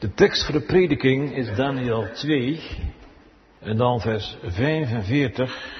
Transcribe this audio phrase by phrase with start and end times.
[0.00, 2.60] De tekst voor de prediking is Daniel 2
[3.58, 5.78] en dan vers 45.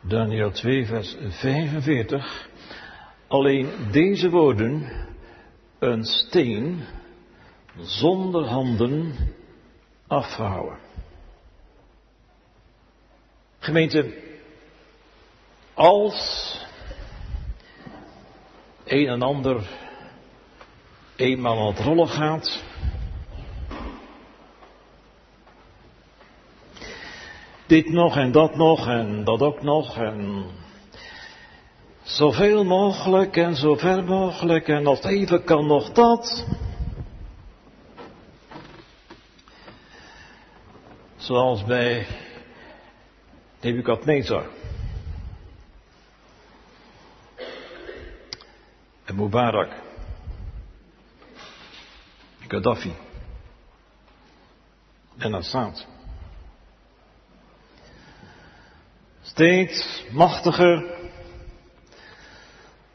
[0.00, 2.48] Daniel 2 vers 45.
[3.28, 4.88] Alleen deze woorden,
[5.78, 6.84] een steen
[7.80, 9.14] zonder handen
[10.06, 10.78] afhouden.
[13.58, 14.14] Gemeente,
[15.74, 16.56] als
[18.84, 19.87] een en ander
[21.18, 22.62] eenmaal aan het rollen gaat,
[27.66, 30.46] dit nog en dat nog en dat ook nog en
[32.02, 36.46] zoveel mogelijk en zo ver mogelijk en het even kan nog dat.
[41.16, 42.06] Zoals bij
[43.60, 44.46] Nebukadnezar.
[49.04, 49.87] En Mubarak.
[52.48, 52.92] Gaddafi.
[55.18, 55.86] En Assad.
[59.22, 60.84] Steeds machtiger.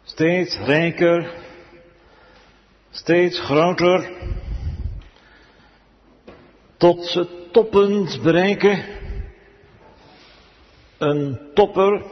[0.03, 1.33] Steeds rijker.
[2.91, 4.11] Steeds groter.
[6.77, 8.85] Tot ze toppend bereiken.
[10.97, 12.03] Een topper.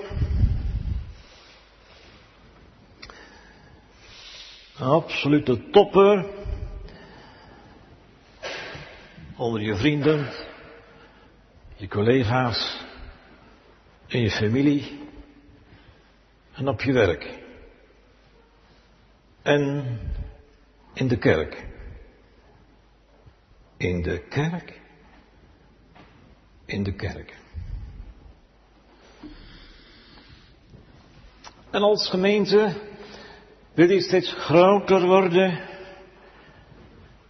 [4.78, 6.41] Een absolute topper.
[9.42, 10.30] Onder je vrienden,
[11.76, 12.86] je collega's,
[14.08, 15.00] in je familie
[16.54, 17.40] en op je werk.
[19.42, 20.00] En
[20.94, 21.66] in de kerk.
[23.78, 24.82] In de kerk.
[26.66, 27.38] In de kerk.
[31.72, 32.82] En als gemeente
[33.74, 35.71] wil je steeds groter worden,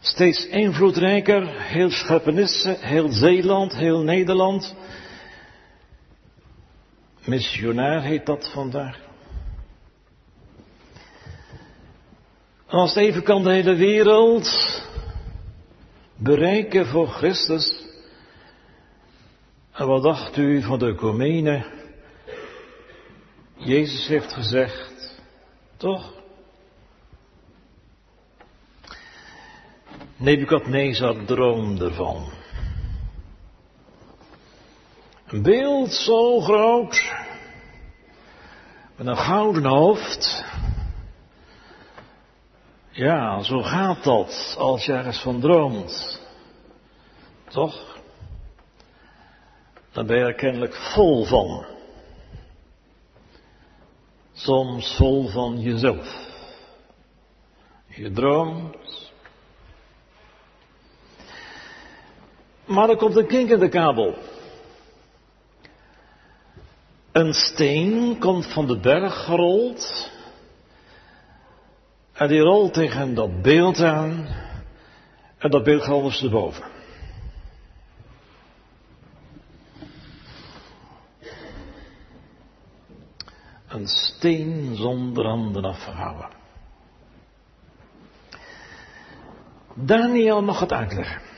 [0.02, 4.76] steeds invloedrijker, heel Scherpenisse, heel Zeeland, heel Nederland.
[7.26, 9.00] Missionair heet dat vandaag.
[12.68, 14.48] Als het even kan de hele wereld
[16.16, 17.86] bereiken voor Christus.
[19.72, 21.66] En wat dacht u van de Comene?
[23.56, 25.20] Jezus heeft gezegd,
[25.78, 26.21] toch?
[30.22, 32.30] Nebukadnezar droomde ervan.
[35.28, 37.14] Een beeld zo groot,
[38.96, 40.46] met een gouden hoofd.
[42.90, 46.22] Ja, zo gaat dat als je ergens van droomt.
[47.48, 48.00] Toch?
[49.92, 51.66] Dan ben je er kennelijk vol van.
[54.34, 56.30] Soms vol van jezelf.
[57.88, 59.11] Je droomt.
[62.72, 64.18] Maar er komt een kink in de kabel.
[67.12, 70.12] Een steen komt van de berg gerold.
[72.14, 74.28] En die rolt tegen dat beeld aan.
[75.38, 76.64] En dat beeld gaat ondersteboven.
[83.68, 86.30] Een steen zonder handen afgehouden.
[89.76, 91.31] Daniel mag het uitleggen.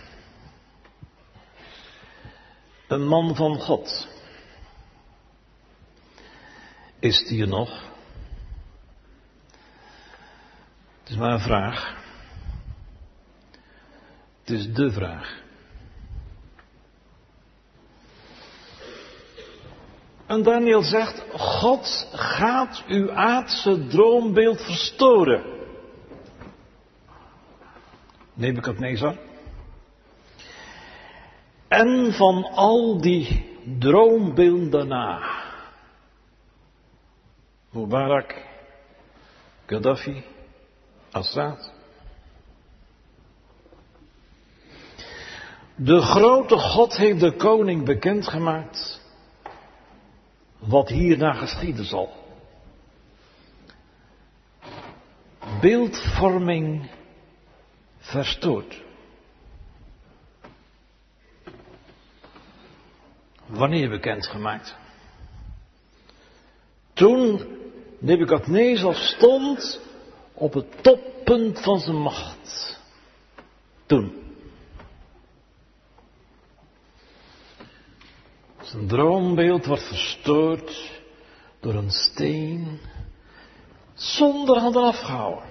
[2.93, 4.07] Een man van God.
[6.99, 7.69] Is die er nog?
[10.99, 11.95] Het is maar een vraag.
[14.39, 15.41] Het is de vraag.
[20.25, 25.43] En Daniel zegt, God gaat uw aardse droombeeld verstoren.
[28.33, 29.17] Nebukadnezar.
[31.73, 33.45] En van al die
[33.79, 35.41] droombeelden daarna.
[37.71, 38.35] Mubarak,
[39.65, 40.23] Gaddafi,
[41.11, 41.71] Assad.
[45.75, 49.01] De grote God heeft de koning bekendgemaakt
[50.59, 52.09] wat hierna geschieden zal.
[55.61, 56.89] Beeldvorming
[57.97, 58.81] verstoord.
[63.53, 64.75] Wanneer bekendgemaakt?
[66.93, 67.41] Toen
[67.99, 69.79] Nebukadnezar stond
[70.33, 72.79] op het toppunt van zijn macht.
[73.85, 74.21] Toen.
[78.61, 81.01] Zijn droombeeld wordt verstoord
[81.59, 82.79] door een steen
[83.93, 85.49] zonder handen afgehouden.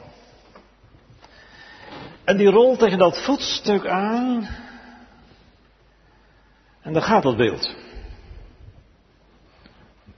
[2.24, 4.48] En die rolt tegen dat voetstuk aan.
[6.80, 7.74] En daar gaat dat beeld.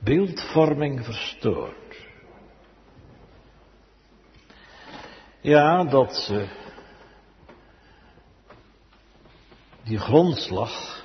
[0.04, 2.06] Beeldvorming verstoord.
[5.40, 6.50] Ja, dat uh,
[9.84, 11.04] die grondslag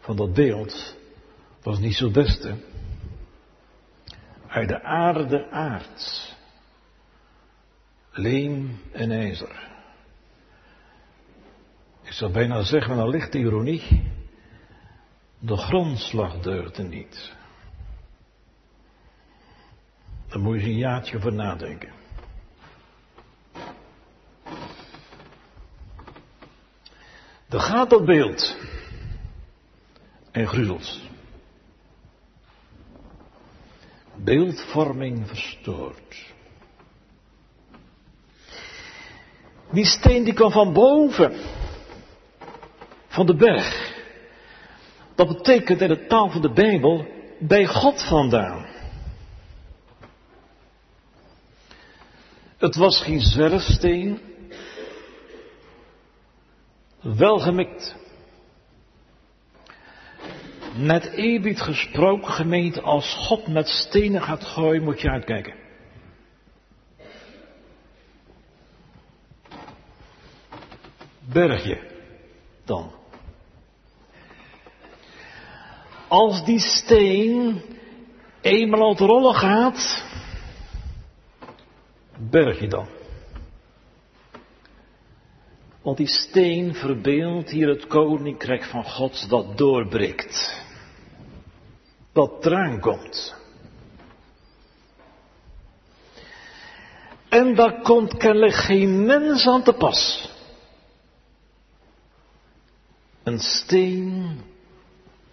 [0.00, 0.96] van dat beeld
[1.62, 2.54] was niet zo beste.
[4.46, 6.34] Uit de aarde aard.
[8.10, 9.68] Leem en ijzer.
[12.02, 14.12] Ik zou bijna zeggen, een lichte ironie.
[15.38, 17.32] De grondslag deugde niet.
[20.34, 21.92] Daar moet je een jaartje over nadenken.
[27.48, 28.56] Er gaat dat beeld.
[30.30, 31.00] En gruzelt.
[34.14, 36.32] Beeldvorming verstoord.
[39.70, 41.36] Die steen die kwam van boven.
[43.08, 44.02] Van de berg.
[45.14, 47.06] Dat betekent in de taal van de Bijbel
[47.38, 48.73] bij God vandaan.
[52.64, 54.20] Het was geen zwerfsteen,
[57.00, 57.96] wel gemikt.
[60.76, 65.54] Met eerbied gesproken gemeente, als God met stenen gaat gooien, moet je uitkijken.
[71.32, 71.90] Bergje
[72.64, 72.92] dan.
[76.08, 77.62] Als die steen
[78.40, 80.12] eenmaal uit rollen gaat,
[82.18, 82.86] berg je dan.
[85.82, 90.62] Want die steen verbeeldt hier het koninkrijk van God dat doorbreekt.
[92.12, 93.34] Dat eraan komt.
[97.28, 100.30] En daar komt kennelijk geen mens aan te pas.
[103.22, 104.40] Een steen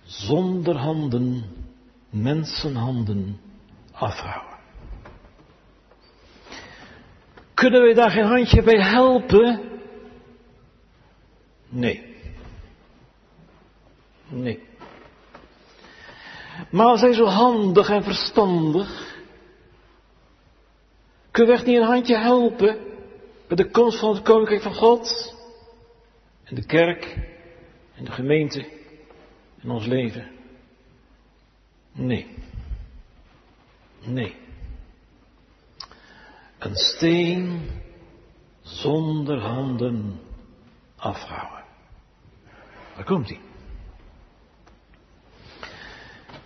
[0.03, 1.43] zonder handen,
[2.09, 3.39] mensenhanden
[3.91, 4.50] afhouden.
[7.61, 9.59] Kunnen we daar geen handje bij helpen?
[11.69, 12.15] Nee.
[14.27, 14.63] Nee.
[16.69, 19.19] Maar zijn zo handig en verstandig.
[21.31, 22.77] Kunnen we echt niet een handje helpen
[23.47, 25.35] bij de komst van het Koninkrijk van God?
[26.45, 27.17] In de kerk,
[27.95, 28.67] in de gemeente,
[29.61, 30.31] in ons leven?
[31.91, 32.37] Nee.
[33.99, 34.35] Nee.
[36.61, 37.69] Een steen
[38.61, 40.19] zonder handen
[40.95, 41.63] afhouden.
[42.95, 43.39] Daar komt hij.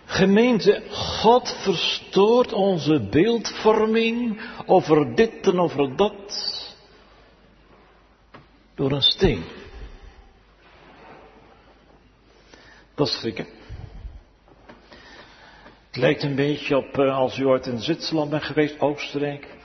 [0.04, 6.74] Gemeente, God verstoort onze beeldvorming over dit en over dat
[8.74, 9.44] door een steen.
[12.94, 13.46] Dat is schrikken.
[15.86, 19.55] Het lijkt een beetje op eh, als u ooit in Zwitserland bent geweest, Oostenrijk,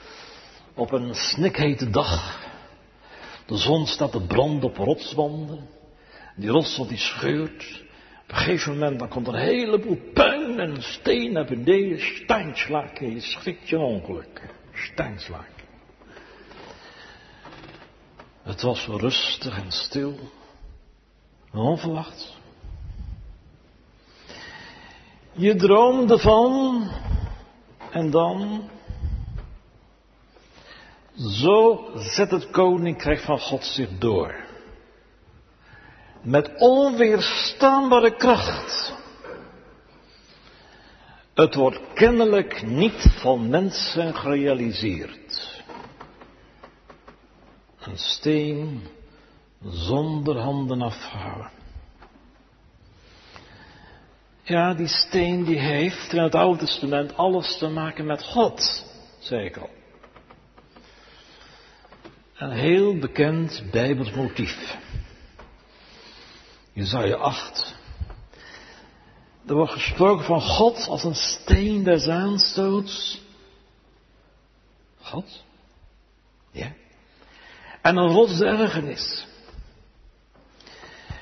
[0.74, 2.40] op een snikhete dag.
[3.46, 5.68] De zon staat te branden op rotswanden.
[6.36, 7.82] Die rotswand die scheurt.
[8.22, 12.00] Op een gegeven moment dan komt een heleboel puin en steen naar beneden.
[12.00, 14.54] Steinslaken, je schrikt je ongeluk.
[14.72, 15.64] Steinslaken.
[18.42, 20.18] Het was rustig en stil.
[21.52, 22.36] Onverwacht.
[25.32, 26.88] Je droomde van
[27.90, 28.70] en dan.
[31.16, 34.34] Zo zet het koninkrijk van God zich door.
[36.22, 38.94] Met onweerstaanbare kracht.
[41.34, 45.62] Het wordt kennelijk niet van mensen gerealiseerd.
[47.78, 48.82] Een steen
[49.64, 51.50] zonder handen afhouden.
[54.42, 58.84] Ja, die steen die heeft in het Oude Testament alles te maken met God,
[59.18, 59.70] zei ik al.
[62.42, 64.76] Een heel bekend Bijbels motief.
[66.72, 67.74] Jezaja 8.
[69.46, 73.22] Er wordt gesproken van God als een steen des aanstoots.
[75.00, 75.44] God?
[76.50, 76.72] Ja.
[77.82, 79.26] En een rots ergernis.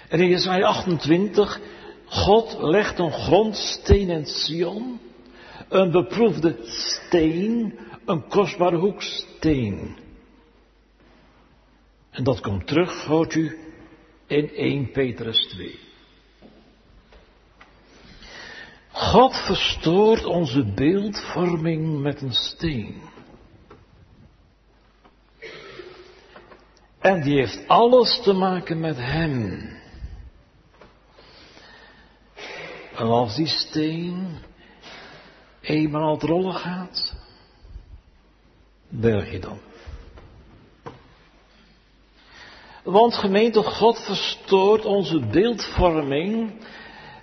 [0.08, 1.60] En in Jezaja 28
[2.04, 5.00] God legt een grondsteen in Sion,
[5.68, 10.08] een beproefde steen, een kostbare hoeksteen.
[12.20, 13.58] En dat komt terug, hoort u,
[14.26, 15.78] in 1 Petrus 2.
[18.92, 23.02] God verstoort onze beeldvorming met een steen.
[26.98, 29.60] En die heeft alles te maken met hem.
[32.96, 34.38] En als die steen
[35.60, 37.14] eenmaal rollen gaat,
[38.88, 39.60] berg je dan.
[42.84, 46.52] Want gemeente God verstoort onze beeldvorming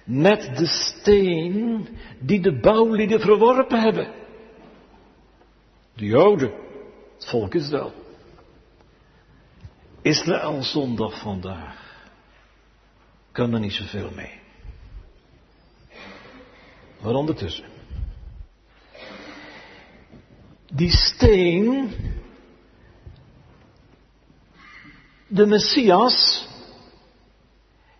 [0.04, 1.88] met de steen
[2.20, 4.14] die de bouwlieden verworpen hebben.
[5.96, 6.54] De Joden,
[7.16, 7.94] het volk Israël.
[10.02, 11.86] Israël zondag vandaag.
[13.32, 14.40] Kan er niet zoveel mee.
[17.02, 17.66] Maar ondertussen.
[20.74, 21.94] Die steen,
[25.27, 26.48] de Messias,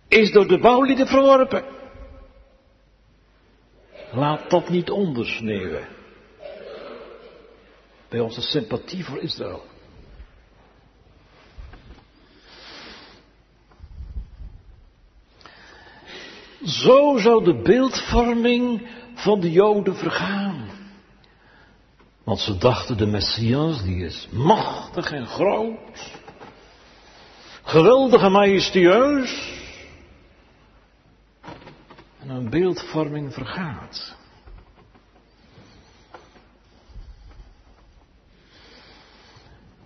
[0.07, 1.65] is door de bouwlieden verworpen.
[4.12, 5.88] Laat dat niet ondersneeuwen
[8.10, 9.63] bij onze sympathie voor Israël.
[16.63, 20.69] Zo zou de beeldvorming van de Joden vergaan.
[22.24, 26.12] Want ze dachten de Messias, die is machtig en groot,
[27.68, 29.56] geweldig en majestueus.
[32.20, 34.16] En een beeldvorming vergaat.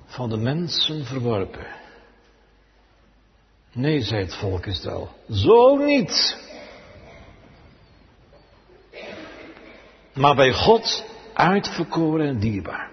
[0.06, 1.68] Van de mensen verworpen.
[3.72, 6.38] Nee, zei het volk Israël, zo niet.
[10.14, 12.92] Maar bij God uitverkoren en dierbaar.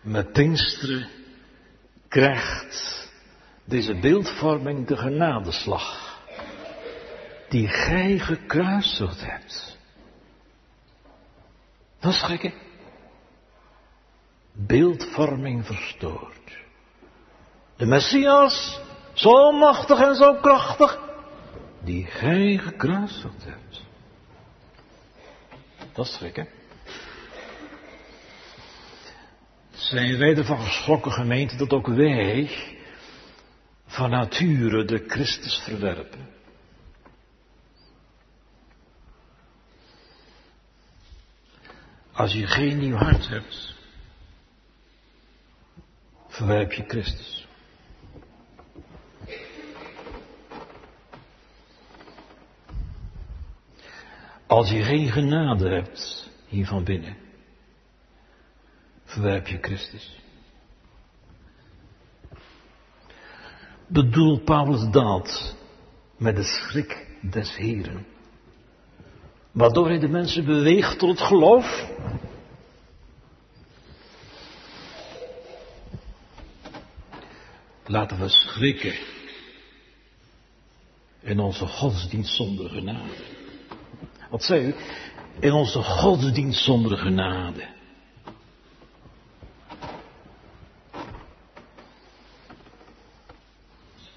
[0.00, 1.15] Met Pinksteren
[2.16, 3.10] krijgt
[3.64, 6.16] deze beeldvorming de genadeslag
[7.48, 9.78] die gij gekruisigd hebt.
[12.00, 12.54] Dat is gek?
[14.52, 16.58] Beeldvorming verstoord.
[17.76, 18.80] De Messias,
[19.12, 20.98] zo machtig en zo krachtig,
[21.80, 23.82] die gij gekruisigd hebt.
[25.92, 26.55] Dat is schrik, hè?
[29.76, 32.50] Zijn wij ervan geschrokken, gemeente, dat ook wij
[33.86, 36.28] van nature de Christus verwerpen?
[42.12, 43.74] Als je geen nieuw hart hebt,
[46.28, 47.46] verwerp je Christus.
[54.46, 57.25] Als je geen genade hebt hier van binnen,
[59.16, 60.18] verwerp je Christus.
[63.86, 65.56] Bedoel Paulus dat
[66.16, 68.06] met de schrik des Heren,
[69.52, 71.90] waardoor hij de mensen beweegt tot geloof?
[77.86, 78.94] Laten we schrikken
[81.20, 83.14] in onze godsdienst zonder genade.
[84.30, 84.74] Wat zei u?
[85.40, 87.75] In onze godsdienst zonder genade.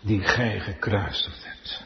[0.09, 1.83] Die gij gekruisigd hebt.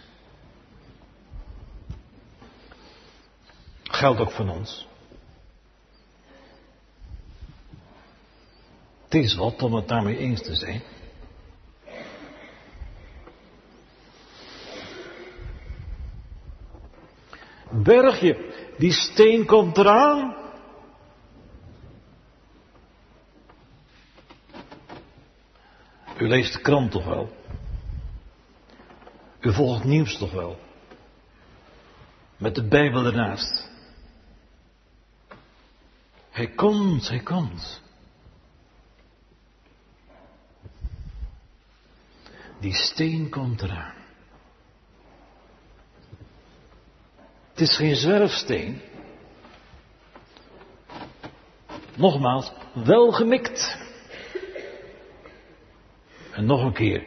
[3.83, 4.87] Geldt ook van ons.
[9.03, 10.81] Het is wat om het daarmee eens te zijn.
[17.69, 18.37] bergje,
[18.77, 20.35] die steen komt eraan.
[26.17, 27.42] U leest de krant toch wel?
[29.43, 30.59] U volgt nieuws toch wel?
[32.37, 33.69] Met de Bijbel ernaast.
[36.29, 37.81] Hij komt, hij komt.
[42.59, 43.93] Die steen komt eraan.
[47.51, 48.81] Het is geen zwerfsteen.
[51.95, 53.77] Nogmaals, wel gemikt.
[56.31, 57.03] En nog een keer,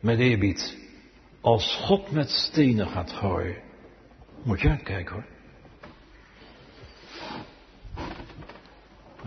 [0.00, 0.81] met eerbied,
[1.42, 3.62] als God met stenen gaat gooien,
[4.42, 5.26] moet je uitkijken hoor.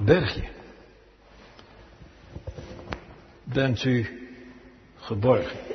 [0.05, 0.47] Bergje.
[3.43, 4.27] Bent u
[4.95, 5.65] geborgen?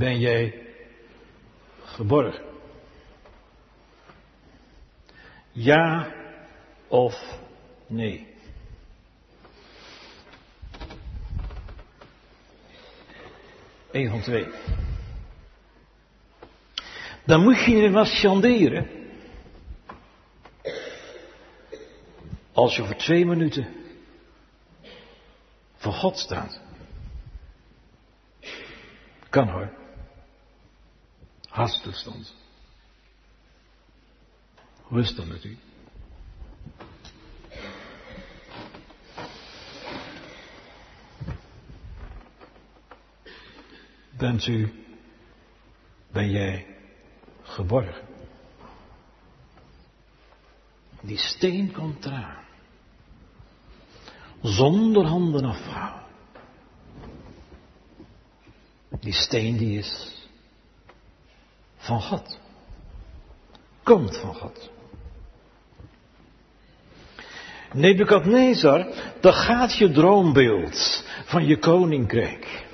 [0.00, 0.66] ben jij
[1.84, 2.44] geborgen?
[5.52, 6.12] Ja
[6.88, 7.40] of
[7.86, 8.26] nee?
[13.92, 14.46] Eén van twee.
[17.24, 19.00] Dan moet je er wat chanderen.
[22.60, 23.74] als je voor twee minuten
[25.76, 26.60] voor God staat.
[29.28, 29.72] Kan hoor.
[31.48, 32.34] Hartstoestand.
[34.82, 35.58] Hoe is dat met u?
[44.20, 44.72] Bent u,
[46.12, 46.66] ben jij
[47.42, 48.08] geborgen?
[51.00, 52.44] Die steen komt eraan.
[54.42, 56.06] Zonder handen afhouden.
[59.00, 60.14] Die steen die is
[61.76, 62.38] van God.
[63.82, 64.70] Komt van God.
[67.72, 68.86] Nebukadnezar,
[69.20, 72.68] daar gaat je droombeeld van je koninkrijk.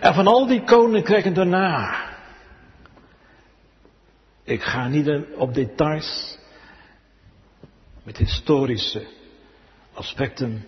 [0.00, 2.10] En van al die koninkrijken daarna.
[4.44, 6.38] Ik ga niet op details
[8.02, 9.06] met historische
[9.92, 10.64] aspecten.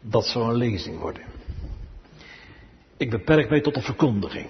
[0.00, 1.22] Dat zou een lezing worden.
[2.96, 4.48] Ik beperk mij tot de verkondiging.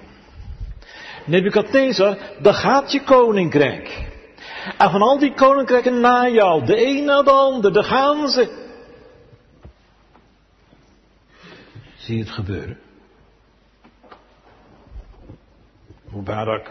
[1.25, 4.11] Nebukadnezar, daar gaat je koninkrijk.
[4.78, 8.61] En van al die koninkrijken na jou, de een na de ander, daar gaan ze.
[11.97, 12.78] Zie je het gebeuren?
[16.12, 16.69] Mubarak,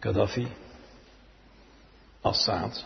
[0.00, 0.46] Gaddafi,
[2.24, 2.84] Assad,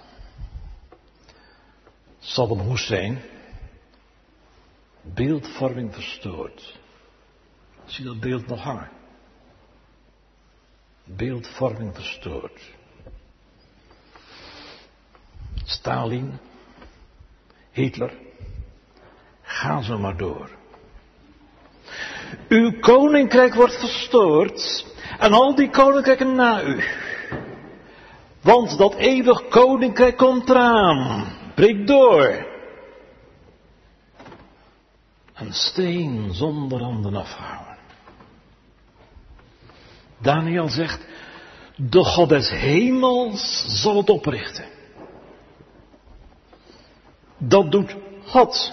[2.21, 3.21] Saddam Hussein,
[5.03, 6.79] beeldvorming verstoord.
[7.85, 8.89] Zie dat beeld nog hangen?
[11.05, 12.61] Beeldvorming verstoord.
[15.65, 16.39] Stalin,
[17.71, 18.13] Hitler,
[19.43, 20.51] ga zo maar door.
[22.49, 24.87] Uw koninkrijk wordt verstoord
[25.19, 26.85] en al die koninkrijken na u.
[28.43, 31.27] Want dat eeuwig koninkrijk komt eraan.
[31.55, 32.47] Breek door.
[35.35, 37.77] Een steen zonder handen afhouden.
[40.19, 41.07] Daniel zegt,
[41.77, 44.65] de God des hemels zal het oprichten.
[47.39, 48.73] Dat doet God.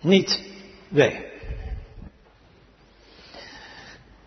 [0.00, 0.42] Niet
[0.88, 1.29] wij.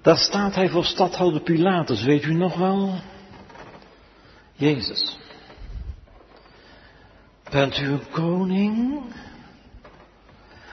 [0.03, 2.93] Daar staat hij voor stadhouder Pilatus, weet u nog wel?
[4.53, 5.19] Jezus.
[7.49, 9.01] Bent u een koning?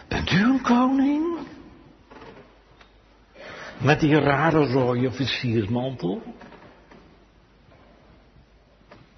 [0.08, 1.38] Bent u een koning?
[3.78, 6.22] Met die rare rode officiersmantel?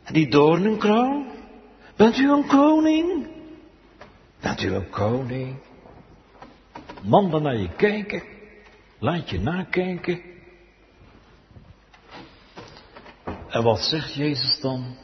[0.03, 1.27] En die doornenkroon?
[1.97, 3.27] Bent u een koning?
[4.41, 5.57] Bent u een koning?
[7.03, 8.32] Man dan naar je kijken.
[9.03, 10.23] Laat je nakijken.
[13.49, 14.97] En wat zegt Jezus dan?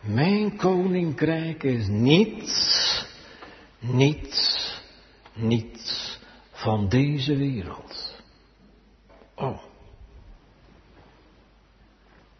[0.00, 3.04] Mijn koninkrijk is niets,
[3.78, 4.80] niets,
[5.34, 6.18] niets
[6.52, 8.22] van deze wereld.
[9.34, 9.62] Oh.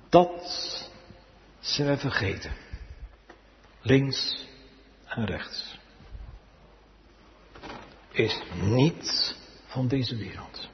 [0.09, 0.88] Dat
[1.59, 2.53] zijn we vergeten.
[3.81, 4.47] Links
[5.07, 5.79] en rechts.
[8.11, 10.69] Is niets van deze wereld.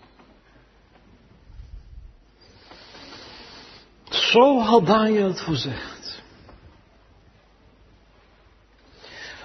[4.30, 6.22] Zo had Daniel het voorzegd.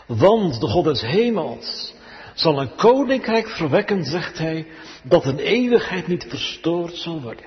[0.08, 1.94] Want de God des hemels
[2.34, 4.68] zal een koninkrijk verwekken, zegt hij,
[5.04, 7.46] dat een eeuwigheid niet verstoord zal worden.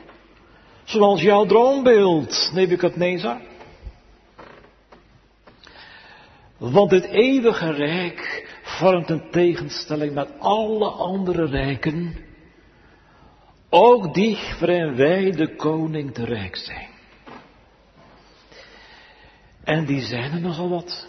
[0.84, 3.40] Zoals jouw droombeeld, Nebukadnezar.
[6.58, 12.16] Want dit eeuwige rijk vormt een tegenstelling met alle andere rijken,
[13.70, 16.93] ook die waarin wij de koning te rijk zijn.
[19.64, 21.06] En die zijn er nogal wat.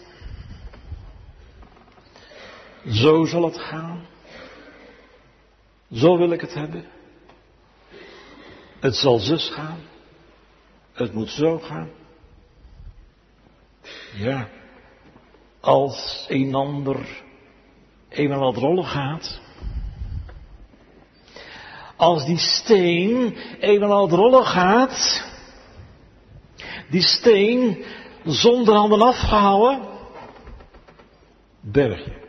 [2.86, 4.06] Zo zal het gaan.
[5.92, 6.84] Zo wil ik het hebben.
[8.80, 9.80] Het zal zus gaan.
[10.92, 11.90] Het moet zo gaan.
[14.14, 14.48] Ja,
[15.60, 17.22] als een ander
[18.08, 19.40] eenmaal wat rollen gaat.
[21.96, 25.24] Als die steen eenmaal wat rollen gaat.
[26.90, 27.84] Die steen
[28.26, 29.88] zonder handen afgehouden.
[31.60, 32.24] Bergje.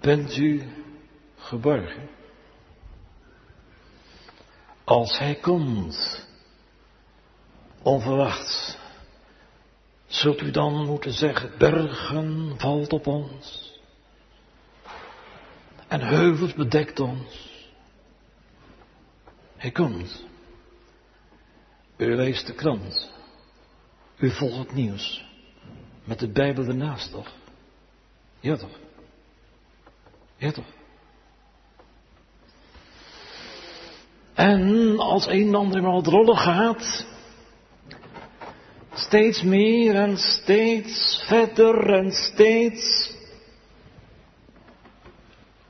[0.00, 0.62] Bent u
[1.36, 2.08] geborgen?
[4.84, 6.28] Als hij komt,
[7.82, 8.76] onverwachts,
[10.06, 13.72] zult u dan moeten zeggen, bergen valt op ons
[15.92, 17.50] en heuvels bedekt ons.
[19.56, 20.24] Hij komt.
[22.02, 23.10] U leest de krant.
[24.18, 25.24] U volgt het nieuws.
[26.04, 27.32] Met de Bijbel ernaast, toch?
[28.40, 28.78] Ja, toch?
[30.36, 30.64] Ja, toch?
[34.34, 37.06] En als een en ander maar het rollen gaat,
[38.94, 43.14] steeds meer en steeds verder en steeds,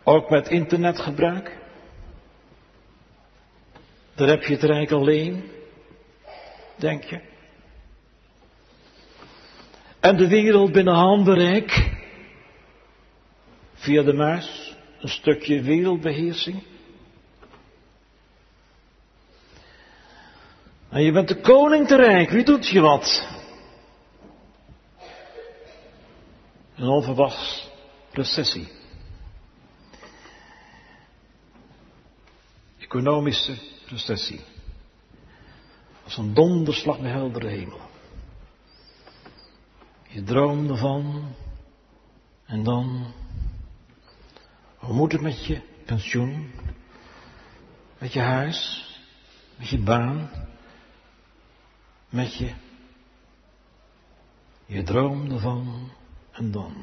[0.04, 1.58] ook met internetgebruik,
[4.14, 5.50] daar heb je het rijk alleen,
[6.82, 7.20] denk je.
[10.00, 11.90] En de wereld binnen handbereik,
[13.74, 16.62] via de muis, een stukje wereldbeheersing.
[20.88, 23.28] En je bent de koning te rijk, wie doet je wat?
[26.76, 27.70] Een onverwachts
[28.12, 28.68] recessie.
[32.78, 34.51] Economische recessie.
[36.04, 37.80] Als een donderslag bij heldere hemel.
[40.08, 41.34] Je droomde van
[42.46, 43.12] en dan.
[44.76, 46.50] Hoe moet het met je pensioen?
[47.98, 48.90] Met je huis?
[49.56, 50.30] Met je baan?
[52.08, 52.52] Met je?
[54.66, 55.90] Je droomde van
[56.32, 56.74] en dan.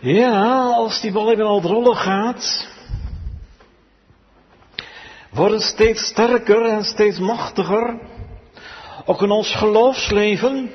[0.00, 2.68] Ja, als die bal even al rollen gaat,
[5.34, 7.98] worden steeds sterker en steeds machtiger.
[9.04, 10.70] Ook in ons geloofsleven,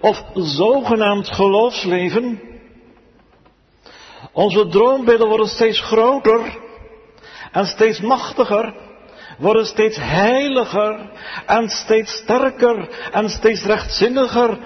[0.00, 2.40] of zogenaamd geloofsleven.
[4.32, 6.58] Onze droombeelden worden steeds groter
[7.52, 8.74] en steeds machtiger,
[9.38, 11.10] worden steeds heiliger
[11.46, 14.58] en steeds sterker en steeds rechtzinniger.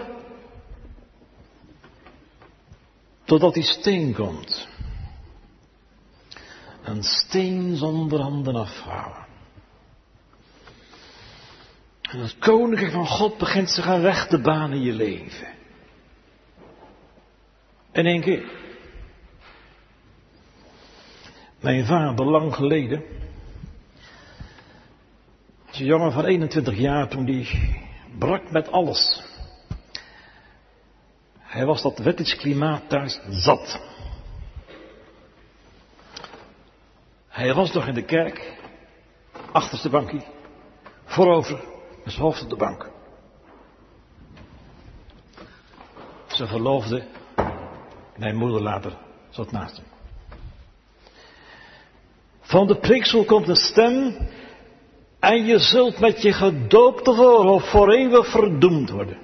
[3.24, 4.68] Totdat die steen komt.
[6.88, 9.26] Een steen zonder handen afhouden.
[12.02, 15.48] En het koninkrijk van God begint zich aan weg te banen in je leven.
[17.92, 18.50] In één keer.
[21.60, 23.02] Mijn vader, lang geleden,
[25.72, 27.48] een jongen van 21 jaar, toen die
[28.18, 29.22] brak met alles.
[31.38, 33.80] Hij was dat wettisch klimaat thuis zat.
[37.38, 38.58] Hij was nog in de kerk,
[39.52, 40.22] achterste bankje,
[41.04, 41.64] voorover,
[42.04, 42.90] met zijn hoofd op de bank.
[46.26, 47.04] Ze verloofde,
[48.16, 48.96] mijn moeder later
[49.28, 49.86] zat naast hem.
[52.40, 54.28] Van de priksel komt een stem
[55.18, 59.18] en je zult met je gedoopte voorhoofd voor eeuwig verdoemd worden.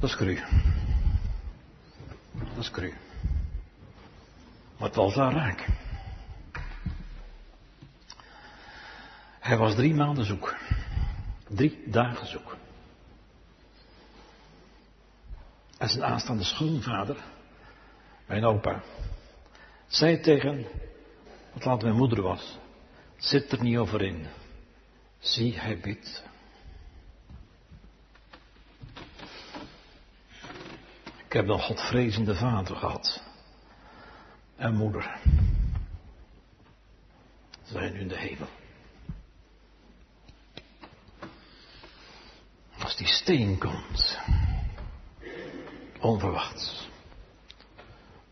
[0.00, 0.40] Dat is cru.
[2.54, 2.92] Dat is cru.
[4.84, 5.66] Het was daar raak.
[9.40, 10.56] Hij was drie maanden zoek.
[11.48, 12.56] Drie dagen zoek.
[15.78, 17.16] En zijn aanstaande schoonvader,
[18.26, 18.82] mijn opa,
[19.86, 20.66] zei tegen,
[21.52, 22.58] wat laat mijn moeder was,
[23.16, 24.26] zit er niet over in.
[25.18, 26.24] Zie, hij bidt.
[31.26, 33.33] Ik heb een godvrezende vader gehad.
[34.64, 35.20] En moeder.
[37.62, 38.48] Zijn in de hemel.
[42.78, 44.18] Als die steen komt,
[46.00, 46.88] onverwachts,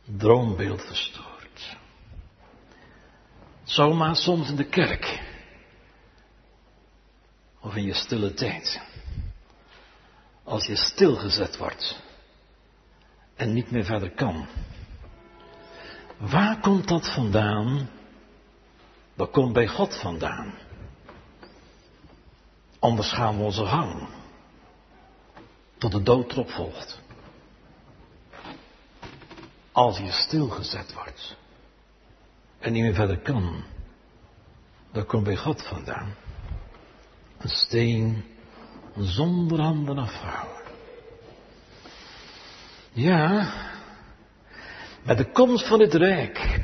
[0.04, 1.76] droombeeld verstoord.
[3.62, 5.20] Zomaar soms in de kerk,
[7.60, 8.80] of in je stille tijd,
[10.44, 12.02] als je stilgezet wordt
[13.34, 14.46] en niet meer verder kan.
[16.30, 17.90] Waar komt dat vandaan?
[19.14, 20.54] Dat komt bij God vandaan.
[22.78, 24.08] Anders gaan we onze gang
[25.78, 27.00] tot de dood erop volgt.
[29.72, 31.36] Als je stilgezet wordt
[32.58, 33.64] en niet meer verder kan,
[34.92, 36.14] dan komt bij God vandaan.
[37.38, 38.24] Een steen
[38.96, 40.62] zonder handen afhouden.
[42.92, 43.52] Ja,
[45.02, 46.60] met de komst van dit rijk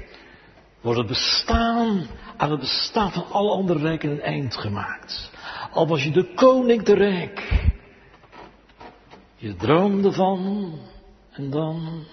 [0.81, 5.31] wordt het bestaan aan het bestaan van alle andere rijken een eind gemaakt.
[5.73, 7.69] Al was je de koning te rijk,
[9.37, 10.73] je droomde van
[11.31, 12.05] en dan.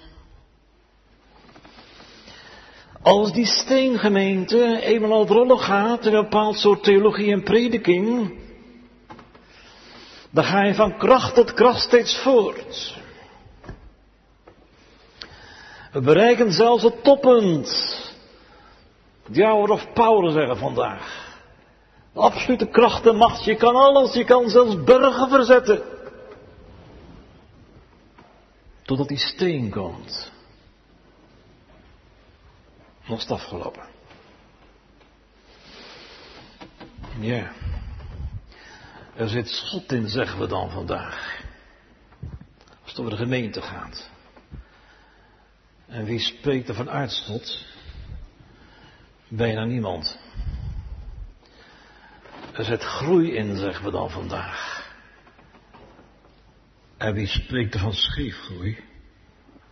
[3.02, 8.34] Als die steengemeente eenmaal rollen gaat in een bepaald soort theologie en prediking,
[10.30, 13.04] dan ga je van kracht tot kracht steeds voort.
[15.96, 17.68] We bereiken zelfs het toppunt.
[19.32, 21.34] The of power zeggen vandaag.
[22.14, 23.44] Absolute kracht en macht.
[23.44, 25.82] Je kan alles, je kan zelfs bergen verzetten.
[28.82, 30.32] Totdat die steen komt.
[33.08, 33.86] Dan is het afgelopen.
[37.20, 37.52] Ja.
[39.16, 41.44] Er zit schot in, zeggen we dan vandaag.
[42.82, 44.14] Als het over de gemeente gaat.
[45.88, 47.66] En wie spreekt er van uitschot?
[49.28, 50.20] Bijna niemand.
[52.54, 54.84] Er zit groei in, zeggen we dan vandaag.
[56.98, 58.84] En wie spreekt er van scheefgroei?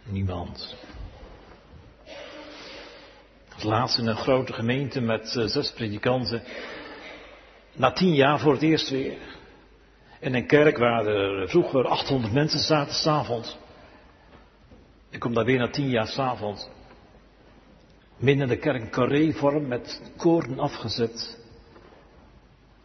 [0.04, 0.76] Niemand.
[3.54, 6.44] Het laatst in een grote gemeente met uh, zes predikanten.
[7.74, 9.18] Na tien jaar voor het eerst weer.
[10.20, 13.58] In een kerk waar er vroeger 800 mensen zaten s'avonds.
[15.14, 16.68] Ik kom daar weer na tien jaar s'avonds.
[18.18, 21.40] Midden in de kerk carré-vorm met koorden afgezet.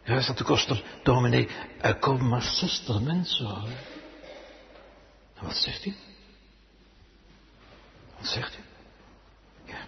[0.03, 1.47] Ja, zat de koster, dominee,
[1.81, 3.69] er komen maar 60 mensen hoor.
[5.35, 5.93] En wat zegt u?
[8.17, 8.61] Wat zegt u?
[9.65, 9.87] Ja.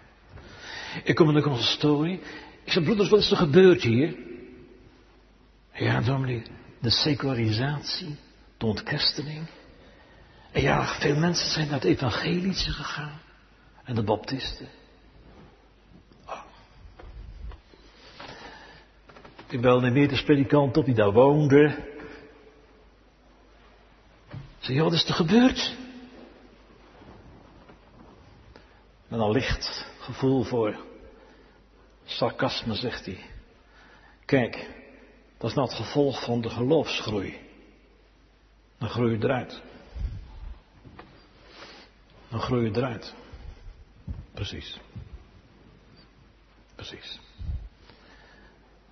[1.03, 2.19] Ik kom in de consistorie.
[2.63, 4.15] Ik zeg, broeders, wat is er gebeurd hier?
[5.73, 6.43] Ja, dominee,
[6.79, 8.17] de secularisatie,
[8.57, 9.47] de ontkerstening.
[10.51, 13.19] En ja, veel mensen zijn naar het evangelische gegaan.
[13.83, 14.67] En de baptisten.
[16.25, 16.41] Oh.
[19.47, 21.89] Ik belde een predikant op die daar woonde.
[24.31, 25.75] Ik zei, wat is er gebeurd?
[29.07, 30.75] Met een licht gevoel voor
[32.03, 33.19] sarcasme zegt hij.
[34.25, 34.69] Kijk,
[35.37, 37.39] dat is nou het gevolg van de geloofsgroei.
[38.77, 39.61] Dan groei je eruit.
[42.31, 43.13] Dan groei je eruit.
[44.33, 44.79] Precies.
[46.75, 47.19] Precies.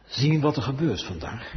[0.06, 1.54] Zien wat er gebeurt vandaag.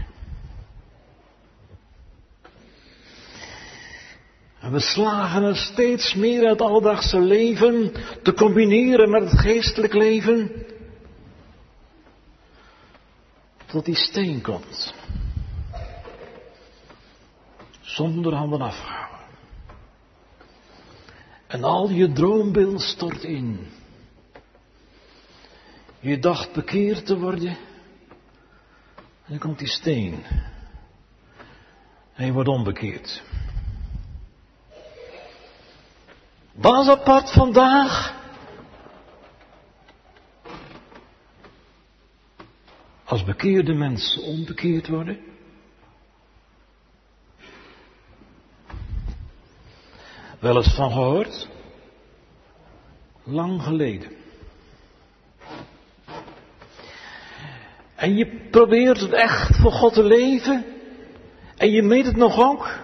[4.61, 7.93] En we slagen er steeds meer het alledaagse leven
[8.23, 10.67] te combineren met het geestelijk leven.
[13.67, 14.95] Tot die steen komt.
[17.81, 19.02] Zonder handen afhouden.
[21.53, 23.67] En al je droombeeld stort in.
[26.01, 27.49] Je dacht bekeerd te worden.
[27.49, 30.23] En dan komt die steen.
[32.15, 33.23] En je wordt onbekeerd.
[36.53, 38.21] Was apart vandaag.
[43.05, 45.32] Als bekeerde mensen onbekeerd worden.
[50.43, 51.49] Wel eens van gehoord?
[53.25, 54.11] Lang geleden.
[57.95, 60.65] En je probeert het echt voor God te leven.
[61.57, 62.79] En je meet het nog ook.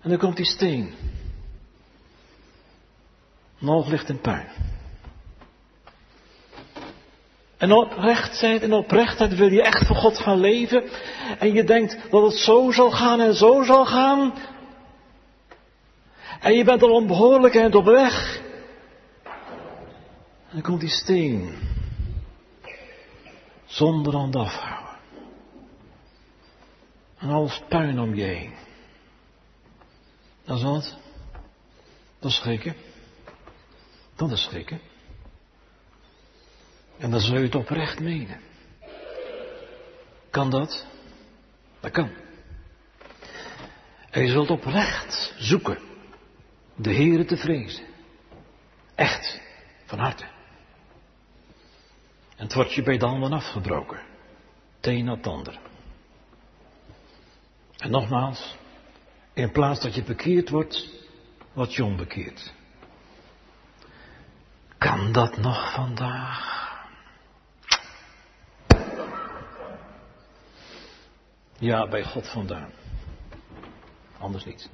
[0.00, 0.94] En dan komt die steen.
[3.58, 4.48] Nog ligt in puin.
[7.56, 10.84] En oprechtheid en oprechtheid wil je echt voor God gaan leven.
[11.38, 14.34] En je denkt dat het zo zal gaan en zo zal gaan.
[16.44, 18.40] En je bent al onbehoorlijkheid op weg.
[20.48, 21.54] En dan komt die steen.
[23.64, 24.96] Zonder aan afhouden.
[27.18, 28.54] En alles puin om je heen.
[30.44, 30.96] Dat is wat?
[32.18, 32.76] Dat is schrikken.
[34.16, 34.80] Dat is schrikken.
[36.98, 38.40] En dan zul je het oprecht menen.
[40.30, 40.86] Kan dat?
[41.80, 42.10] Dat kan.
[44.10, 45.92] En je zult oprecht zoeken
[46.76, 47.84] de Heere te vrezen.
[48.94, 49.40] Echt,
[49.84, 50.24] van harte.
[52.36, 54.00] En het wordt je bij de handen afgebroken.
[54.80, 55.58] Teen ander.
[57.78, 58.56] En nogmaals,
[59.32, 60.88] in plaats dat je bekeerd wordt,
[61.52, 62.52] word je onbekeerd.
[64.78, 66.62] Kan dat nog vandaag?
[71.58, 72.70] Ja, bij God vandaan.
[74.18, 74.70] Anders niet.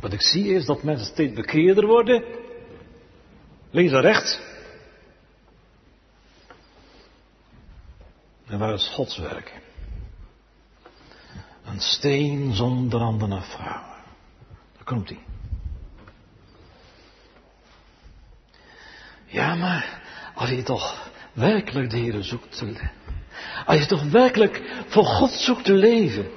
[0.00, 2.24] Wat ik zie is dat mensen steeds bekeerder worden.
[3.70, 4.40] Links en rechts.
[8.46, 9.60] En waar is Gods werk?
[11.64, 14.02] Een steen zonder handen afhouden.
[14.74, 15.18] Daar komt hij.
[19.26, 20.02] Ja, maar
[20.34, 22.64] als je toch werkelijk de Heer zoekt
[23.66, 26.30] Als je toch werkelijk voor God zoekt te leven.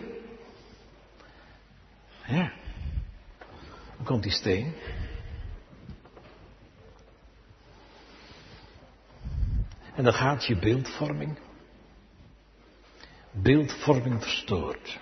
[2.27, 2.51] Ja.
[4.03, 4.73] Komt die steen.
[9.95, 11.37] En dan gaat je beeldvorming.
[13.31, 14.99] Beeldvorming verstoord.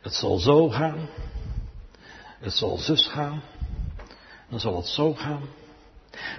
[0.00, 1.08] Het zal zo gaan.
[2.40, 3.42] Het zal zus gaan.
[4.48, 5.42] Dan zal het zo gaan.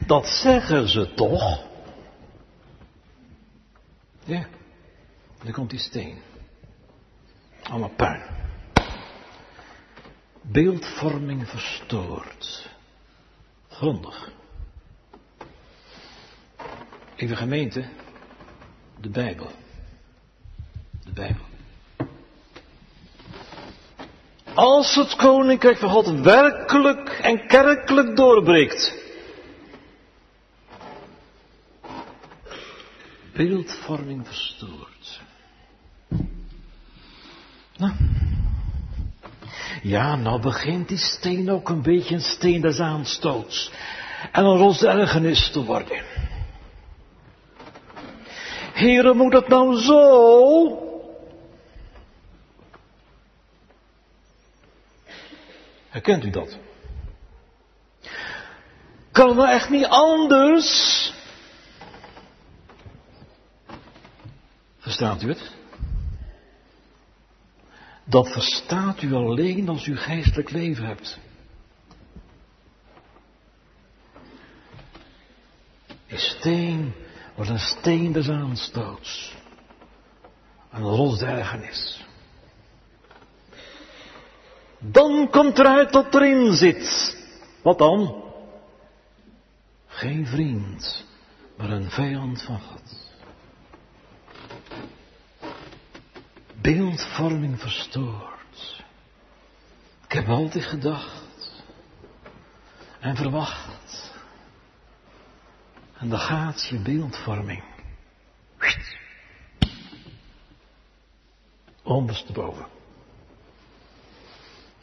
[0.06, 1.66] Dat zeggen ze toch?
[4.24, 4.48] Ja.
[5.44, 6.22] Dan komt die steen.
[7.64, 8.43] Allemaal puin.
[10.52, 12.70] Beeldvorming verstoord.
[13.70, 14.32] Grondig.
[17.16, 17.86] In de gemeente,
[19.02, 19.52] de Bijbel.
[21.04, 21.46] De Bijbel.
[24.54, 29.02] Als het koninkrijk van God werkelijk en kerkelijk doorbreekt.
[33.34, 35.22] Beeldvorming verstoord.
[37.78, 38.13] Nou.
[39.84, 43.72] Ja, nou begint die steen ook een beetje een steen des aanstoots.
[44.32, 46.04] En een ros ergernis te worden.
[48.74, 50.78] Heren, moet het nou zo?
[55.90, 56.58] Herkent u dat?
[59.12, 61.14] Kan het nou echt niet anders?
[64.80, 65.52] Verstaat u het?
[68.14, 71.20] Dat verstaat u alleen als u geestelijk leven hebt.
[76.08, 76.94] Die steen
[77.36, 79.36] wordt een steen des aanstoots.
[80.72, 82.06] Een ros ergernis.
[84.80, 87.18] Dan komt eruit dat erin zit.
[87.64, 88.24] Wat dan?
[89.86, 91.06] Geen vriend,
[91.58, 93.03] maar een vijand van God.
[96.64, 98.84] Beeldvorming verstoord.
[100.06, 101.64] Ik heb altijd gedacht
[103.00, 104.14] en verwacht.
[105.98, 107.64] En dan gaat je beeldvorming.
[111.84, 112.66] Ondersteboven.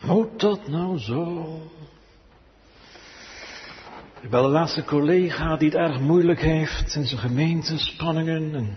[0.00, 1.46] Moet dat nou zo?
[4.20, 8.76] Ik ben de laatste collega die het erg moeilijk heeft in zijn gemeentespanningen en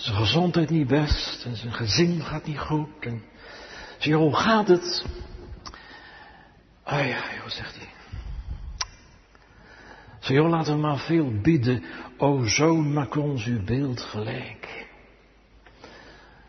[0.00, 2.88] zijn gezondheid niet best en zijn gezin gaat niet goed.
[3.00, 5.06] En hoe gaat het?
[6.82, 7.88] Ah ja, joh, zegt hij.
[10.20, 11.84] Zeg, joh, laten we maar veel bidden.
[12.16, 14.86] O zoon, maak ons uw beeld gelijk.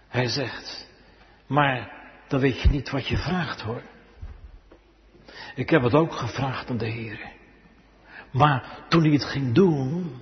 [0.07, 0.87] Hij zegt,
[1.47, 1.91] maar
[2.27, 3.81] dan weet je niet wat je vraagt hoor.
[5.55, 7.31] Ik heb het ook gevraagd aan de Heer.
[8.31, 10.21] Maar toen hij het ging doen,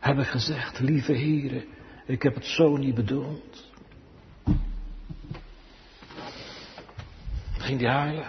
[0.00, 1.64] heb ik gezegd, lieve Heer,
[2.06, 3.70] ik heb het zo niet bedoeld.
[7.58, 8.26] Ging die huilen.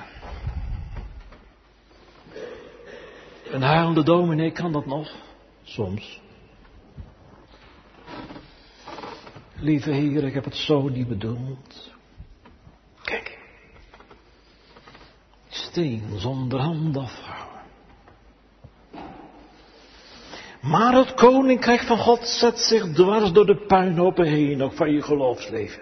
[3.52, 5.16] Een huilende dominee kan dat nog,
[5.64, 6.22] soms.
[9.56, 11.92] Lieve Heer, ik heb het zo niet bedoeld.
[13.02, 13.40] Kijk.
[15.50, 16.98] Steen zonder hand.
[20.64, 25.02] Maar het koninkrijk van God zet zich dwars door de puinhopen heen, ook van je
[25.02, 25.82] geloofsleven.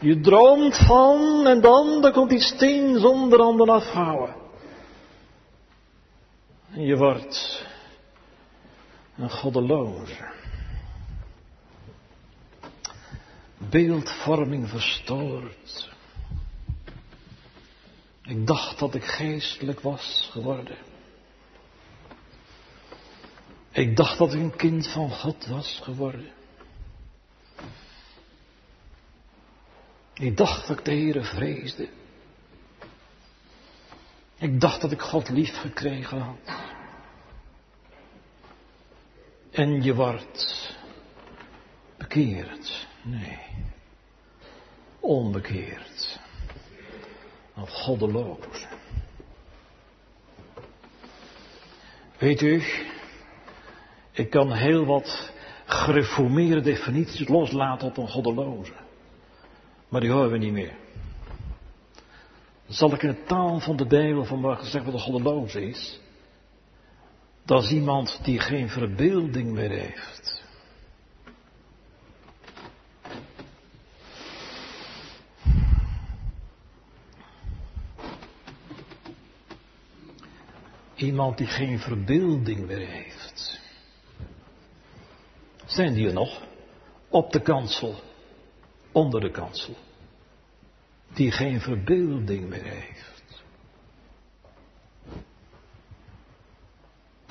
[0.00, 4.34] Je droomt van en dan, dan komt die steen zonder handen afhouden.
[6.72, 7.66] En je wordt
[9.16, 10.34] een goddeloze.
[13.58, 15.90] Beeldvorming verstoord.
[18.22, 20.76] Ik dacht dat ik geestelijk was geworden.
[23.76, 26.32] Ik dacht dat ik een kind van God was geworden.
[30.14, 31.88] Ik dacht dat ik de Heere vreesde.
[34.36, 36.58] Ik dacht dat ik God lief gekregen had.
[39.50, 40.76] En je wordt
[41.96, 42.86] bekeerd.
[43.02, 43.40] Nee.
[45.00, 46.20] Onbekeerd.
[47.54, 48.66] Of goddeloos.
[52.18, 52.62] Weet u,
[54.16, 55.32] ik kan heel wat
[55.64, 58.72] gereformeerde definities loslaten op een goddeloze.
[59.88, 60.76] Maar die horen we niet meer.
[62.66, 66.00] Zal ik in de taal van de Bijbel vanmorgen zeggen wat een goddeloze is?
[67.44, 70.44] Dat is iemand die geen verbeelding meer heeft.
[80.94, 83.15] Iemand die geen verbeelding meer heeft.
[85.76, 86.42] Zijn die er nog?
[87.08, 87.94] Op de kansel,
[88.92, 89.74] onder de kansel.
[91.14, 93.42] Die geen verbeelding meer heeft.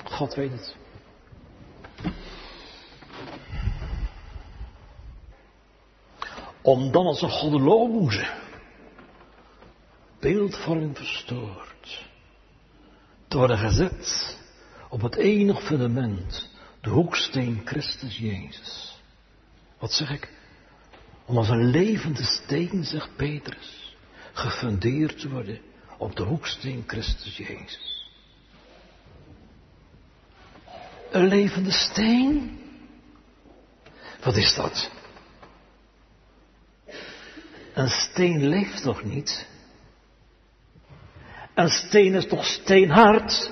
[0.04, 0.76] God weet het.
[6.62, 8.34] Om dan als een goddeloze
[10.20, 12.08] beeldvorming verstoord
[13.28, 14.38] te worden gezet
[14.90, 16.54] op het enig fundament,
[16.86, 19.02] de hoeksteen Christus Jezus.
[19.80, 20.30] Wat zeg ik?
[21.26, 23.96] Om als een levende steen, zegt Petrus,
[24.34, 25.62] gefundeerd te worden
[25.98, 28.10] op de hoeksteen Christus Jezus.
[31.12, 32.60] Een levende steen?
[34.24, 34.92] Wat is dat?
[37.74, 39.48] Een steen leeft toch niet?
[41.54, 43.52] Een steen is toch steenhard?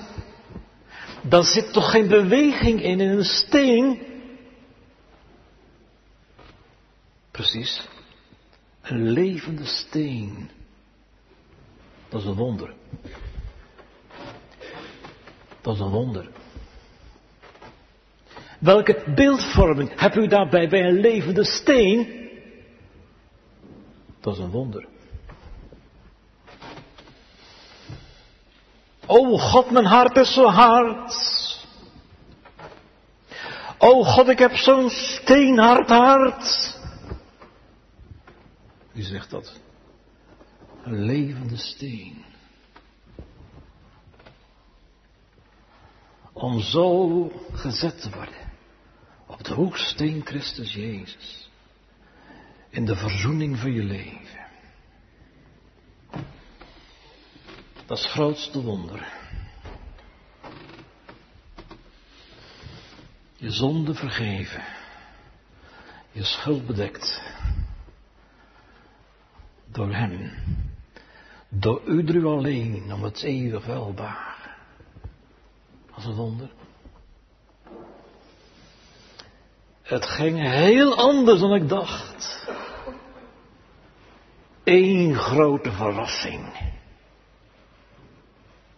[1.28, 4.02] Dan zit toch geen beweging in in een steen?
[7.30, 7.88] Precies.
[8.82, 10.50] Een levende steen.
[12.08, 12.74] Dat is een wonder.
[15.60, 16.30] Dat is een wonder.
[18.58, 22.28] Welke beeldvorming heb u daarbij bij een levende steen?
[24.20, 24.86] Dat is een wonder.
[29.06, 31.14] O God, mijn hart is zo hard.
[33.78, 36.78] O God, ik heb zo'n steenhard hart.
[38.92, 39.60] Wie zegt dat?
[40.82, 42.24] Een levende steen.
[46.32, 48.52] Om zo gezet te worden
[49.26, 51.50] op de hoeksteen Christus Jezus.
[52.70, 54.43] In de verzoening van je leven.
[57.86, 59.12] Dat is het grootste wonder.
[63.36, 64.64] Je zonde vergeven.
[66.12, 67.22] Je schuld bedekt.
[69.66, 70.32] Door Hem.
[71.48, 74.56] Door u alleen om het eeuwig welbaar.
[75.86, 76.50] Dat is een wonder.
[79.82, 82.48] Het ging heel anders dan ik dacht.
[84.64, 86.72] Eén grote verrassing.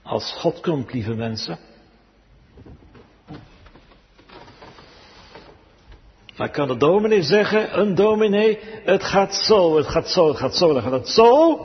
[0.06, 1.58] Als God komt, lieve mensen.
[6.36, 10.56] Maar kan de dominee zeggen, een dominee, het gaat zo, het gaat zo, het gaat
[10.56, 11.56] zo, dan gaat het zo.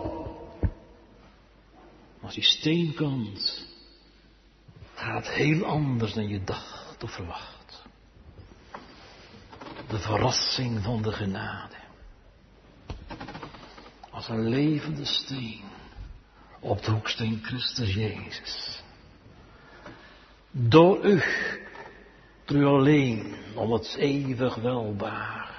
[2.21, 3.67] Als die steen komt,
[4.93, 7.83] gaat het heel anders dan je dacht of verwacht.
[9.87, 11.75] De verrassing van de genade.
[14.09, 15.70] Als een levende steen
[16.61, 18.83] op de hoeksteen Christus Jezus.
[20.51, 21.23] Door u,
[22.45, 25.49] door u alleen, om het eeuwig welbaar.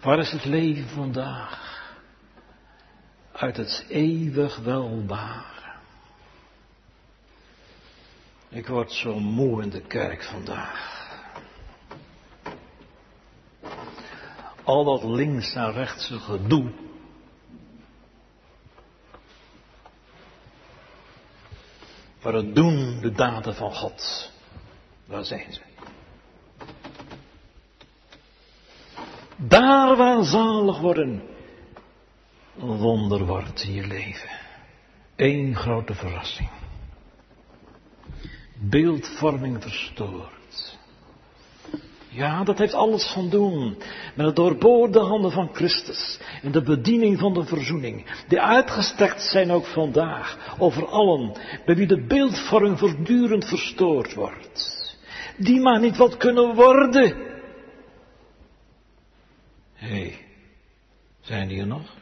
[0.00, 1.64] Waar is het leven vandaag?
[3.32, 5.80] Uit het eeuwig welbaar.
[8.48, 10.94] Ik word zo moe in de kerk vandaag.
[14.64, 16.72] Al dat links en rechtse gedoe
[22.26, 24.32] Maar het doen de daden van God.
[25.04, 25.60] Waar zijn ze?
[29.36, 31.22] Daar waar zalig worden
[32.54, 34.30] wonder wordt je leven.
[35.16, 36.48] Eén grote verrassing.
[38.54, 40.35] Beeldvorming verstoord.
[42.16, 43.76] Ja, dat heeft alles van doen
[44.14, 49.50] met het doorboorde handen van Christus en de bediening van de verzoening, die uitgestrekt zijn
[49.50, 51.32] ook vandaag over allen
[51.64, 54.96] bij wie de beeldvorming voortdurend verstoord wordt.
[55.36, 57.16] Die maar niet wat kunnen worden.
[59.74, 60.18] Hé, hey,
[61.20, 61.94] zijn die er nog?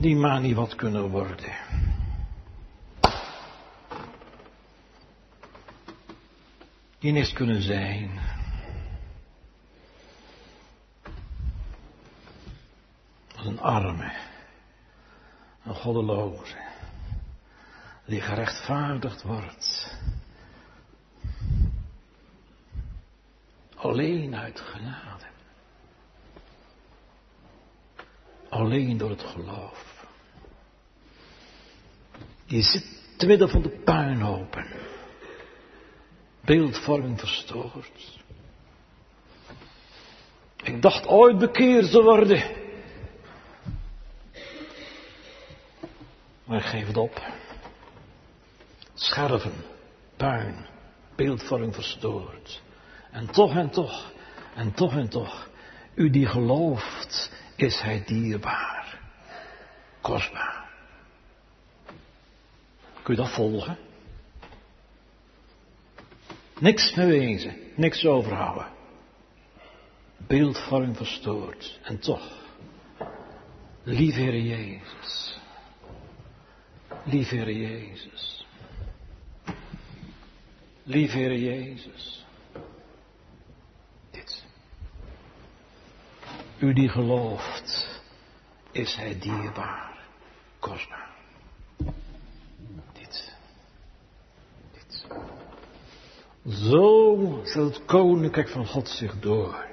[0.00, 1.52] Die maar niet wat kunnen worden.
[7.06, 8.10] Die niks kunnen zijn.
[13.36, 14.12] Als een arme,
[15.64, 16.56] een goddeloze,
[18.06, 19.96] die gerechtvaardigd wordt.
[23.74, 25.26] Alleen uit genade.
[28.48, 30.06] Alleen door het geloof.
[32.46, 34.95] Die zit te midden van de puinhopen
[36.46, 38.20] beeldvorming verstoord.
[40.62, 42.64] Ik dacht ooit bekeerd te worden.
[46.44, 47.22] Maar ik geef het op.
[48.94, 49.52] Scherven,
[50.16, 50.66] puin,
[51.16, 52.62] beeldvorming verstoord.
[53.10, 54.12] En toch en toch,
[54.54, 55.48] en toch en toch,
[55.94, 59.00] u die gelooft, is hij dierbaar,
[60.00, 60.64] kostbaar.
[63.02, 63.85] Kun je dat volgen?
[66.60, 68.66] Niks meer wezen, niks overhouden.
[70.16, 71.78] Beeldvorming verstoord.
[71.82, 72.32] En toch,
[73.82, 75.38] lieve Heer Jezus.
[77.04, 78.46] Lieve Heer Jezus.
[80.82, 82.24] Lieve Heer Jezus.
[84.10, 84.44] Dit.
[86.58, 88.00] U die gelooft,
[88.72, 89.98] is Hij dierbaar,
[90.58, 91.10] kostbaar.
[92.92, 93.36] Dit.
[94.72, 95.06] Dit.
[96.48, 99.64] Zo zet het koninkrijk van God zich door.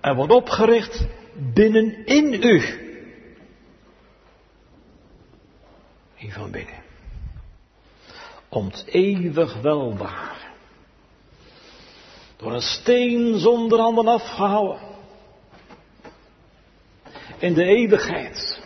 [0.00, 1.06] En wordt opgericht
[1.54, 2.62] binnenin u.
[6.14, 6.82] Hier van binnen.
[8.48, 10.54] Om het eeuwig welbaar.
[12.36, 14.80] Door een steen zonder handen afgehouden.
[17.38, 18.60] In de eeuwigheid.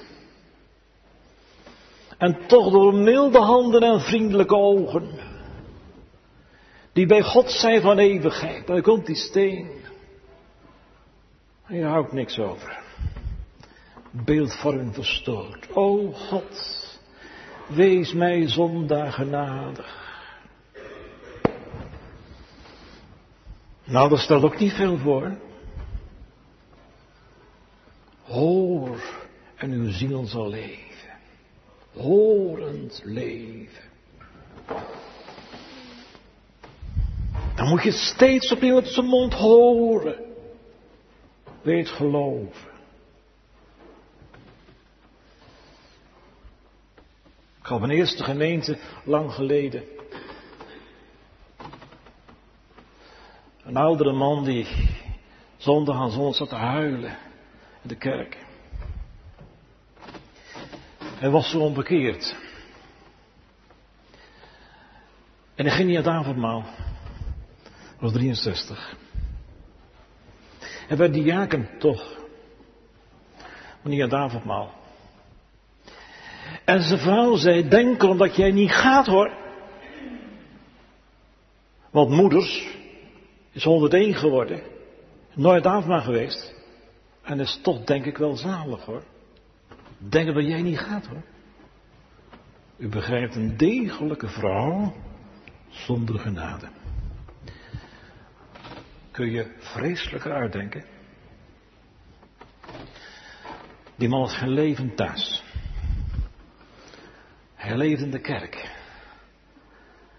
[2.19, 5.26] En toch door milde handen en vriendelijke ogen.
[6.97, 8.67] Die bij God zijn van eeuwigheid.
[8.67, 9.71] Daar komt die steen.
[11.67, 12.79] En je houdt niks over.
[14.11, 15.69] Beeldvorming verstoord.
[15.73, 16.99] O God,
[17.69, 20.05] wees mij zondaar genadig.
[23.85, 25.37] Nou, dat stelt ook niet veel voor.
[28.23, 29.01] Hoor
[29.57, 31.11] en uw ziel zal leven.
[31.93, 33.85] Horend leven.
[37.67, 40.25] Dan moet je steeds opnieuw uit zijn mond horen.
[41.63, 42.71] Weet geloven.
[47.59, 49.85] Ik had een eerste gemeente lang geleden.
[53.65, 54.67] Een oudere man die
[55.57, 57.19] zondag aan zondag zat te huilen
[57.83, 58.39] in de kerk.
[61.03, 62.37] Hij was zo onbekeerd.
[65.55, 66.65] En hij ging niet aan het avondmaal.
[67.99, 68.97] Was 63.
[70.61, 72.15] Hij werd diaken toch.
[73.85, 74.71] Aan het avondmaal.
[76.65, 79.33] En zijn vrouw zei, denk erom dat jij niet gaat hoor.
[81.91, 82.77] Want moeders
[83.53, 84.63] is 101 geworden.
[85.35, 86.55] Nooit avondmaal geweest.
[87.23, 89.03] En is toch denk ik wel zalig hoor.
[89.99, 91.23] Denk dat jij niet gaat hoor.
[92.77, 94.95] U begrijpt een degelijke vrouw
[95.69, 96.69] zonder genade.
[99.17, 100.85] Kun je vreselijker uitdenken?
[103.95, 105.43] Die man had geen leven thuis.
[107.55, 108.71] Hij leefde in de kerk.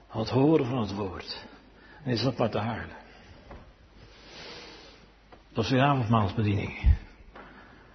[0.07, 1.45] Had horen van het woord.
[1.97, 2.95] En hij zat maar te huilen.
[5.47, 6.81] Dat was weer avondmaalsbediening.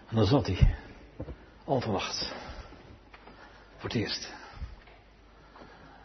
[0.09, 0.77] En dan zat hij.
[1.65, 2.35] Onverwacht.
[3.77, 4.33] Voor het eerst.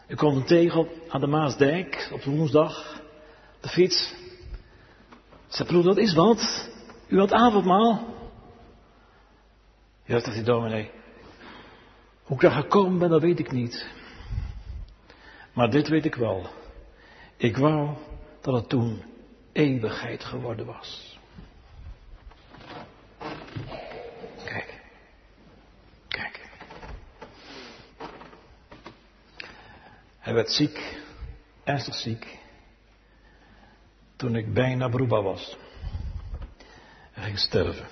[0.06, 3.00] Ik kwam hem tegen aan de Maasdijk op woensdag.
[3.60, 4.26] De fiets.
[5.48, 6.70] Zei broer, dat is wat.
[7.08, 8.16] U had avondmaal.
[10.04, 10.90] Ja, dat die dominee.
[12.22, 13.88] Hoe ik daar gekomen ben, dat weet ik niet.
[15.52, 16.46] Maar dit weet ik wel.
[17.36, 17.96] Ik wou
[18.40, 19.02] dat het toen
[19.52, 21.18] eeuwigheid geworden was.
[24.44, 24.80] Kijk.
[26.08, 26.50] Kijk.
[30.18, 31.02] Hij werd ziek,
[31.64, 32.37] ernstig ziek,
[34.18, 35.56] toen ik bijna beroeba was.
[37.12, 37.86] Hij ging sterven.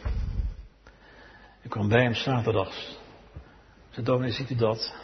[1.62, 2.98] Ik kwam bij hem zaterdags.
[3.90, 4.94] Zei, dominee, ziet u dat?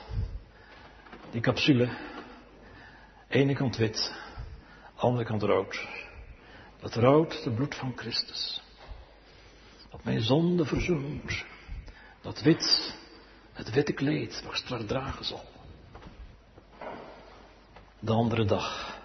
[1.31, 1.97] Die capsule.
[3.29, 4.12] Ene kant wit,
[4.95, 5.89] andere kant rood.
[6.81, 8.62] Dat rood, het bloed van Christus.
[9.91, 11.45] Dat mijn zonde verzoent.
[12.20, 12.95] Dat wit,
[13.53, 15.45] het witte kleed, waar ik straks dragen zal.
[17.99, 18.99] De andere dag,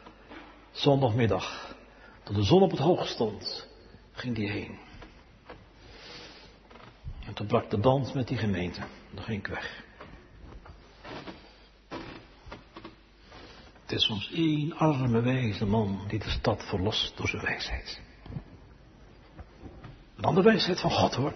[0.71, 1.66] zondagmiddag,
[2.27, 3.67] toen de zon op het hoog stond,
[4.11, 4.79] ging die heen.
[7.25, 8.81] En toen brak de band met die gemeente.
[9.13, 9.83] Dan ging ik weg.
[13.81, 18.01] Het is soms één arme wijze man die de stad verlost door zijn wijsheid.
[20.17, 21.33] Dan de wijsheid van God hoor.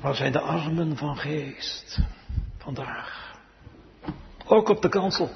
[0.00, 1.98] Waar zijn de armen van geest
[2.58, 3.36] vandaag?
[4.46, 5.30] Ook op de kansel.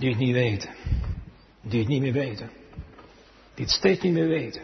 [0.00, 0.70] Die het niet weten.
[1.62, 2.50] Die het niet meer weten.
[3.54, 4.62] Die het steeds niet meer weten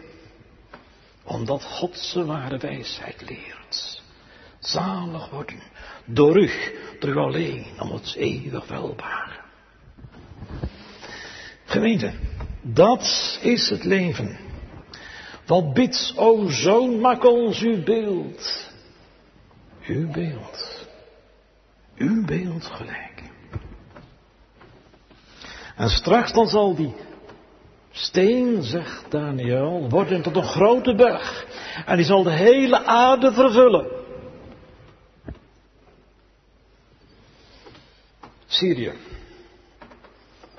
[1.27, 4.01] omdat God zijn ware wijsheid leert.
[4.59, 5.61] Zalig worden
[6.05, 6.51] door u,
[7.15, 9.45] alleen, om het eeuwig welbaar.
[11.65, 12.13] Gemeente,
[12.61, 14.37] dat is het leven.
[15.45, 18.71] Wat bidt, o zoon, maak ons uw beeld.
[19.85, 20.87] uw beeld.
[21.97, 23.23] Uw beeld gelijk.
[25.77, 26.95] En straks dan zal die
[27.91, 31.45] steen, zegt Daniel, worden tot een grote berg.
[31.85, 33.87] En die zal de hele aarde vervullen.
[38.45, 38.93] Syrië.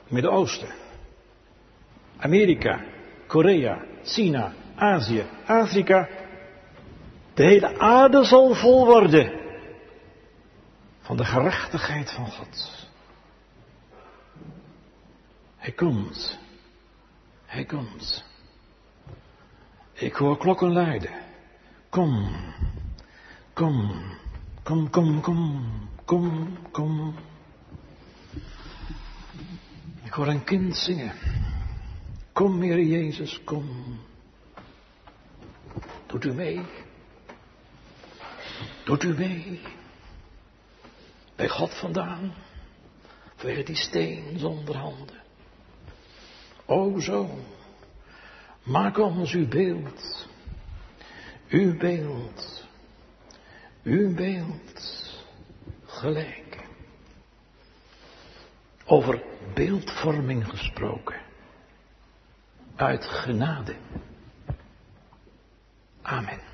[0.09, 0.75] Midden-Oosten.
[2.19, 2.85] Amerika.
[3.27, 3.85] Korea.
[4.05, 4.53] China.
[4.75, 5.25] Azië.
[5.47, 6.09] Afrika.
[7.35, 9.33] De hele aarde zal vol worden
[11.01, 12.88] van de gerechtigheid van God.
[15.69, 16.39] Hij komt.
[17.47, 18.25] Hij komt.
[19.93, 21.11] Ik hoor klokken luiden.
[21.89, 22.31] Kom.
[23.53, 24.03] Kom.
[24.63, 25.71] Kom, kom, kom.
[26.05, 27.15] Kom, kom.
[30.03, 31.13] Ik hoor een kind zingen.
[32.33, 33.99] Kom, Heer Jezus, kom.
[36.07, 36.67] Doet u mee?
[38.85, 39.61] Doet u mee?
[41.37, 42.35] Bij God vandaan.
[43.37, 45.18] Vanwege die steen zonder handen.
[46.69, 47.29] O zo.
[48.63, 50.29] Maak ons uw beeld.
[51.49, 52.67] Uw beeld.
[53.83, 55.13] Uw beeld.
[55.87, 56.69] Gelijk.
[58.85, 59.23] Over
[59.55, 61.21] beeldvorming gesproken.
[62.77, 63.77] Uit genade.
[66.03, 66.48] Amen.